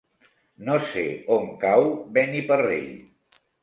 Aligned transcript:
No 0.69 0.77
sé 0.93 1.05
on 1.37 1.47
cau 1.67 1.87
Beniparrell. 2.19 2.93